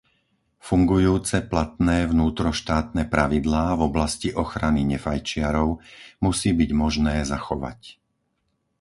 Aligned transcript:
Fungujúce 0.69 1.37
platné 1.51 1.97
vnútroštátne 2.13 3.03
pravidlá 3.13 3.65
v 3.79 3.85
oblasti 3.89 4.29
ochrany 4.43 4.81
nefajčiarov 4.93 5.69
musí 6.25 6.51
byť 6.59 6.69
možné 6.83 7.15
zachovať. 7.33 7.79